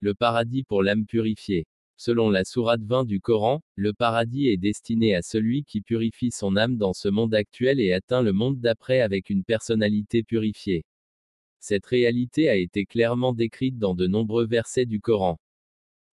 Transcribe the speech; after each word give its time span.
Le 0.00 0.14
paradis 0.14 0.62
pour 0.62 0.84
l'âme 0.84 1.06
purifiée. 1.06 1.66
Selon 1.96 2.30
la 2.30 2.44
sourate 2.44 2.82
20 2.82 3.04
du 3.04 3.20
Coran, 3.20 3.62
le 3.74 3.92
paradis 3.92 4.46
est 4.46 4.56
destiné 4.56 5.16
à 5.16 5.22
celui 5.22 5.64
qui 5.64 5.80
purifie 5.80 6.30
son 6.30 6.56
âme 6.56 6.76
dans 6.76 6.92
ce 6.92 7.08
monde 7.08 7.34
actuel 7.34 7.80
et 7.80 7.92
atteint 7.92 8.22
le 8.22 8.32
monde 8.32 8.60
d'après 8.60 9.00
avec 9.00 9.28
une 9.28 9.42
personnalité 9.42 10.22
purifiée. 10.22 10.84
Cette 11.58 11.86
réalité 11.86 12.48
a 12.48 12.54
été 12.54 12.86
clairement 12.86 13.32
décrite 13.32 13.76
dans 13.76 13.96
de 13.96 14.06
nombreux 14.06 14.46
versets 14.46 14.86
du 14.86 15.00
Coran. 15.00 15.40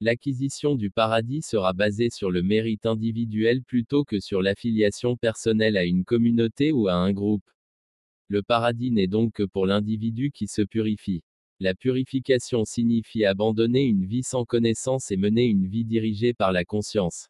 L'acquisition 0.01 0.77
du 0.77 0.91
paradis 0.91 1.43
sera 1.43 1.75
basée 1.75 2.09
sur 2.09 2.31
le 2.31 2.43
mérite 2.43 2.87
individuel 2.87 3.63
plutôt 3.63 4.05
que 4.05 4.19
sur 4.19 4.41
l'affiliation 4.41 5.19
personnelle 5.19 5.77
à 5.77 5.85
une 5.85 6.07
communauté 6.07 6.73
ou 6.73 6.89
à 6.89 6.95
un 6.95 7.13
groupe. 7.13 7.45
Le 8.29 8.43
paradis 8.43 8.91
n'est 8.91 9.09
donc 9.09 9.35
que 9.35 9.43
pour 9.43 9.67
l'individu 9.67 10.31
qui 10.31 10.49
se 10.49 10.63
purifie. 10.63 11.23
La 11.61 11.75
purification 11.75 12.65
signifie 12.65 13.25
abandonner 13.25 13.85
une 13.85 14.05
vie 14.05 14.25
sans 14.25 14.45
connaissance 14.45 15.13
et 15.13 15.17
mener 15.17 15.45
une 15.45 15.69
vie 15.69 15.85
dirigée 15.85 16.35
par 16.35 16.51
la 16.51 16.65
conscience. 16.65 17.29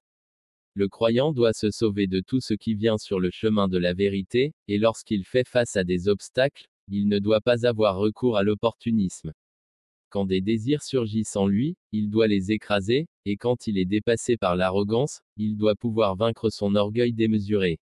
Le 0.74 0.88
croyant 0.88 1.32
doit 1.32 1.52
se 1.52 1.70
sauver 1.70 2.06
de 2.06 2.20
tout 2.20 2.40
ce 2.40 2.54
qui 2.54 2.74
vient 2.74 2.96
sur 2.96 3.20
le 3.20 3.30
chemin 3.30 3.68
de 3.68 3.76
la 3.76 3.92
vérité, 3.92 4.54
et 4.66 4.78
lorsqu'il 4.78 5.24
fait 5.24 5.46
face 5.46 5.76
à 5.76 5.84
des 5.84 6.08
obstacles, 6.08 6.68
il 6.88 7.06
ne 7.06 7.18
doit 7.18 7.42
pas 7.42 7.66
avoir 7.66 7.96
recours 7.96 8.36
à 8.38 8.42
l'opportunisme. 8.42 9.32
Quand 10.08 10.24
des 10.24 10.40
désirs 10.40 10.82
surgissent 10.82 11.36
en 11.36 11.46
lui, 11.46 11.76
il 11.92 12.08
doit 12.08 12.26
les 12.26 12.50
écraser, 12.50 13.08
et 13.26 13.36
quand 13.36 13.66
il 13.66 13.78
est 13.78 13.84
dépassé 13.84 14.36
par 14.36 14.56
l'arrogance, 14.56 15.20
il 15.36 15.56
doit 15.56 15.76
pouvoir 15.76 16.16
vaincre 16.16 16.50
son 16.50 16.76
orgueil 16.76 17.12
démesuré. 17.12 17.78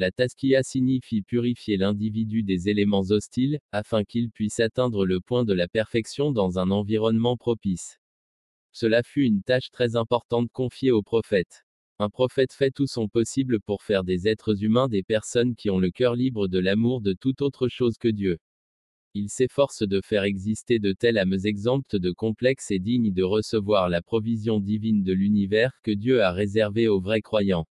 La 0.00 0.12
taskia 0.12 0.62
signifie 0.62 1.22
purifier 1.22 1.76
l'individu 1.76 2.44
des 2.44 2.68
éléments 2.68 3.10
hostiles, 3.10 3.58
afin 3.72 4.04
qu'il 4.04 4.30
puisse 4.30 4.60
atteindre 4.60 5.04
le 5.04 5.20
point 5.20 5.44
de 5.44 5.52
la 5.52 5.66
perfection 5.66 6.30
dans 6.30 6.60
un 6.60 6.70
environnement 6.70 7.36
propice. 7.36 7.98
Cela 8.70 9.02
fut 9.02 9.24
une 9.24 9.42
tâche 9.42 9.72
très 9.72 9.96
importante 9.96 10.50
confiée 10.52 10.92
au 10.92 11.02
prophète. 11.02 11.64
Un 11.98 12.10
prophète 12.10 12.52
fait 12.52 12.70
tout 12.70 12.86
son 12.86 13.08
possible 13.08 13.60
pour 13.60 13.82
faire 13.82 14.04
des 14.04 14.28
êtres 14.28 14.62
humains 14.62 14.86
des 14.86 15.02
personnes 15.02 15.56
qui 15.56 15.68
ont 15.68 15.80
le 15.80 15.90
cœur 15.90 16.14
libre 16.14 16.46
de 16.46 16.60
l'amour 16.60 17.00
de 17.00 17.12
toute 17.12 17.42
autre 17.42 17.66
chose 17.66 17.98
que 17.98 18.06
Dieu. 18.06 18.38
Il 19.14 19.28
s'efforce 19.30 19.82
de 19.82 20.00
faire 20.00 20.22
exister 20.22 20.78
de 20.78 20.92
telles 20.92 21.18
âmes 21.18 21.38
exemptes 21.42 21.96
de 21.96 22.12
complexes 22.12 22.70
et 22.70 22.78
dignes 22.78 23.12
de 23.12 23.24
recevoir 23.24 23.88
la 23.88 24.00
provision 24.00 24.60
divine 24.60 25.02
de 25.02 25.12
l'univers 25.12 25.72
que 25.82 25.90
Dieu 25.90 26.22
a 26.22 26.30
réservé 26.30 26.86
aux 26.86 27.00
vrais 27.00 27.20
croyants. 27.20 27.66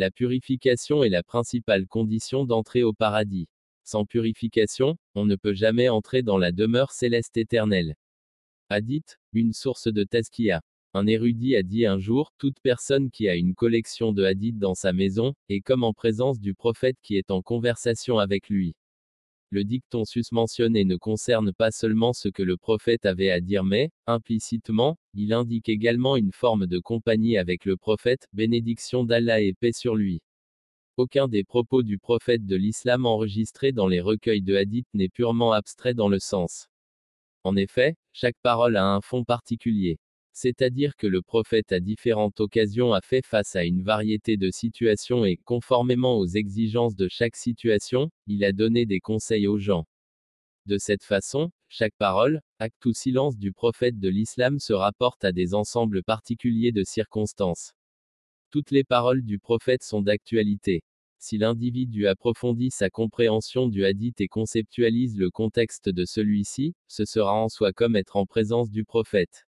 La 0.00 0.10
purification 0.10 1.04
est 1.04 1.10
la 1.10 1.22
principale 1.22 1.86
condition 1.86 2.46
d'entrer 2.46 2.82
au 2.82 2.94
paradis. 2.94 3.50
Sans 3.84 4.06
purification, 4.06 4.96
on 5.14 5.26
ne 5.26 5.36
peut 5.36 5.52
jamais 5.52 5.90
entrer 5.90 6.22
dans 6.22 6.38
la 6.38 6.52
demeure 6.52 6.90
céleste 6.90 7.36
éternelle. 7.36 7.96
Hadith, 8.70 9.18
une 9.34 9.52
source 9.52 9.88
de 9.92 10.02
Tazkiya. 10.04 10.62
Un 10.94 11.06
érudit 11.06 11.54
a 11.54 11.62
dit 11.62 11.84
un 11.84 11.98
jour, 11.98 12.32
toute 12.38 12.60
personne 12.62 13.10
qui 13.10 13.28
a 13.28 13.34
une 13.34 13.54
collection 13.54 14.14
de 14.14 14.24
hadiths 14.24 14.58
dans 14.58 14.74
sa 14.74 14.94
maison, 14.94 15.34
est 15.50 15.60
comme 15.60 15.84
en 15.84 15.92
présence 15.92 16.40
du 16.40 16.54
prophète 16.54 16.96
qui 17.02 17.18
est 17.18 17.30
en 17.30 17.42
conversation 17.42 18.18
avec 18.18 18.48
lui. 18.48 18.74
Le 19.52 19.64
dicton 19.64 20.04
susmentionné 20.04 20.84
ne 20.84 20.96
concerne 20.96 21.52
pas 21.52 21.72
seulement 21.72 22.12
ce 22.12 22.28
que 22.28 22.44
le 22.44 22.56
prophète 22.56 23.04
avait 23.04 23.32
à 23.32 23.40
dire 23.40 23.64
mais, 23.64 23.90
implicitement, 24.06 24.96
il 25.12 25.32
indique 25.32 25.68
également 25.68 26.16
une 26.16 26.30
forme 26.30 26.68
de 26.68 26.78
compagnie 26.78 27.36
avec 27.36 27.64
le 27.64 27.76
prophète, 27.76 28.28
bénédiction 28.32 29.02
d'Allah 29.02 29.40
et 29.40 29.52
paix 29.52 29.72
sur 29.72 29.96
lui. 29.96 30.22
Aucun 30.96 31.26
des 31.26 31.42
propos 31.42 31.82
du 31.82 31.98
prophète 31.98 32.46
de 32.46 32.54
l'islam 32.54 33.06
enregistrés 33.06 33.72
dans 33.72 33.88
les 33.88 34.00
recueils 34.00 34.42
de 34.42 34.54
hadith 34.54 34.86
n'est 34.94 35.08
purement 35.08 35.50
abstrait 35.50 35.94
dans 35.94 36.08
le 36.08 36.20
sens. 36.20 36.68
En 37.42 37.56
effet, 37.56 37.96
chaque 38.12 38.36
parole 38.42 38.76
a 38.76 38.84
un 38.84 39.00
fond 39.00 39.24
particulier. 39.24 39.98
C'est-à-dire 40.32 40.96
que 40.96 41.06
le 41.06 41.22
prophète 41.22 41.72
à 41.72 41.80
différentes 41.80 42.40
occasions 42.40 42.92
a 42.92 43.00
fait 43.00 43.24
face 43.26 43.56
à 43.56 43.64
une 43.64 43.82
variété 43.82 44.36
de 44.36 44.50
situations 44.50 45.24
et, 45.24 45.36
conformément 45.36 46.18
aux 46.18 46.26
exigences 46.26 46.94
de 46.94 47.08
chaque 47.08 47.36
situation, 47.36 48.10
il 48.26 48.44
a 48.44 48.52
donné 48.52 48.86
des 48.86 49.00
conseils 49.00 49.46
aux 49.46 49.58
gens. 49.58 49.86
De 50.66 50.78
cette 50.78 51.02
façon, 51.02 51.50
chaque 51.68 51.94
parole, 51.96 52.40
acte 52.58 52.84
ou 52.86 52.92
silence 52.92 53.36
du 53.36 53.52
prophète 53.52 53.98
de 53.98 54.08
l'islam 54.08 54.58
se 54.60 54.72
rapporte 54.72 55.24
à 55.24 55.32
des 55.32 55.54
ensembles 55.54 56.02
particuliers 56.04 56.72
de 56.72 56.84
circonstances. 56.84 57.72
Toutes 58.50 58.70
les 58.70 58.84
paroles 58.84 59.22
du 59.22 59.38
prophète 59.38 59.82
sont 59.82 60.02
d'actualité. 60.02 60.82
Si 61.18 61.38
l'individu 61.38 62.06
approfondit 62.06 62.70
sa 62.70 62.88
compréhension 62.88 63.68
du 63.68 63.84
hadith 63.84 64.20
et 64.20 64.28
conceptualise 64.28 65.16
le 65.18 65.30
contexte 65.30 65.88
de 65.88 66.04
celui-ci, 66.04 66.74
ce 66.88 67.04
sera 67.04 67.34
en 67.34 67.48
soi 67.48 67.72
comme 67.72 67.96
être 67.96 68.16
en 68.16 68.26
présence 68.26 68.70
du 68.70 68.84
prophète 68.84 69.46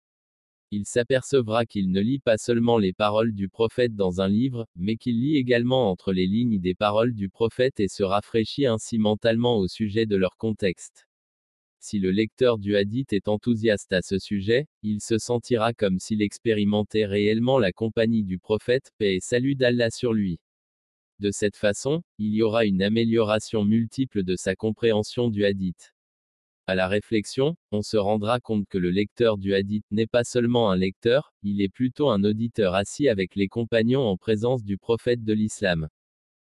il 0.72 0.86
s'apercevra 0.86 1.66
qu'il 1.66 1.92
ne 1.92 2.00
lit 2.00 2.20
pas 2.20 2.38
seulement 2.38 2.78
les 2.78 2.94
paroles 2.94 3.34
du 3.34 3.50
prophète 3.50 3.94
dans 3.94 4.22
un 4.22 4.30
livre, 4.30 4.66
mais 4.76 4.96
qu'il 4.96 5.20
lit 5.20 5.36
également 5.36 5.92
entre 5.92 6.14
les 6.14 6.28
lignes 6.28 6.60
des 6.60 6.76
paroles 6.76 7.14
du 7.14 7.28
prophète 7.28 7.82
et 7.82 7.90
se 7.90 8.04
rafraîchit 8.04 8.66
ainsi 8.66 8.98
mentalement 8.98 9.58
au 9.58 9.68
sujet 9.68 10.06
de 10.06 10.16
leur 10.16 10.38
contexte. 10.38 11.06
Si 11.80 12.00
le 12.00 12.12
lecteur 12.12 12.58
du 12.58 12.78
hadith 12.78 13.12
est 13.12 13.28
enthousiaste 13.28 13.92
à 13.92 14.02
ce 14.02 14.18
sujet, 14.18 14.68
il 14.82 15.02
se 15.02 15.18
sentira 15.18 15.74
comme 15.74 16.00
s'il 16.00 16.22
expérimentait 16.22 17.06
réellement 17.06 17.60
la 17.60 17.74
compagnie 17.74 18.24
du 18.24 18.40
prophète, 18.40 18.92
paix 18.98 19.16
et 19.16 19.20
salut 19.20 19.56
d'Allah 19.56 19.90
sur 19.90 20.14
lui. 20.14 20.40
De 21.20 21.32
cette 21.32 21.58
façon, 21.58 22.02
il 22.18 22.34
y 22.34 22.44
aura 22.44 22.66
une 22.66 22.82
amélioration 22.82 23.66
multiple 23.66 24.24
de 24.24 24.36
sa 24.36 24.56
compréhension 24.56 25.30
du 25.30 25.44
hadith. 25.44 25.94
À 26.68 26.76
la 26.76 26.88
réflexion, 26.88 27.56
on 27.72 27.82
se 27.82 27.98
rendra 27.98 28.40
compte 28.40 28.68
que 28.70 28.78
le 28.78 28.92
lecteur 28.92 29.38
du 29.38 29.54
hadith 29.56 29.84
n'est 29.92 30.08
pas 30.08 30.24
seulement 30.24 30.72
un 30.72 30.78
lecteur, 30.78 31.34
il 31.44 31.60
est 31.62 31.70
plutôt 31.70 32.10
un 32.10 32.24
auditeur 32.24 32.76
assis 32.76 33.10
avec 33.10 33.36
les 33.36 33.48
compagnons 33.48 34.08
en 34.08 34.16
présence 34.16 34.64
du 34.64 34.78
prophète 34.78 35.24
de 35.24 35.34
l'islam. 35.34 35.90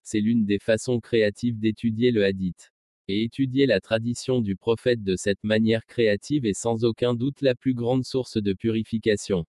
C'est 0.02 0.20
l'une 0.20 0.44
des 0.44 0.58
façons 0.58 0.98
créatives 1.00 1.58
d'étudier 1.58 2.10
le 2.10 2.24
hadith. 2.24 2.72
Et 3.06 3.22
étudier 3.22 3.66
la 3.66 3.80
tradition 3.80 4.40
du 4.40 4.56
prophète 4.56 5.04
de 5.04 5.16
cette 5.16 5.42
manière 5.44 5.86
créative 5.86 6.46
est 6.46 6.58
sans 6.60 6.84
aucun 6.84 7.14
doute 7.14 7.40
la 7.40 7.54
plus 7.54 7.74
grande 7.74 8.04
source 8.04 8.36
de 8.36 8.52
purification. 8.52 9.46